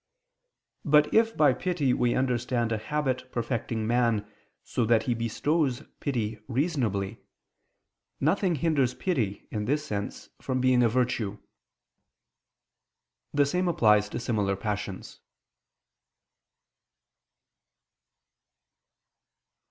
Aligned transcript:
But 0.83 1.13
if 1.13 1.37
by 1.37 1.53
pity 1.53 1.93
we 1.93 2.15
understand 2.15 2.71
a 2.71 2.79
habit 2.79 3.31
perfecting 3.31 3.85
man 3.85 4.27
so 4.63 4.83
that 4.83 5.03
he 5.03 5.13
bestows 5.13 5.83
pity 5.99 6.39
reasonably, 6.47 7.21
nothing 8.19 8.55
hinders 8.55 8.95
pity, 8.95 9.47
in 9.51 9.65
this 9.65 9.85
sense, 9.85 10.29
from 10.41 10.59
being 10.59 10.81
a 10.81 10.89
virtue. 10.89 11.37
The 13.31 13.45
same 13.45 13.67
applies 13.67 14.09
to 14.09 14.19
similar 14.19 14.55
passions. 14.55 15.19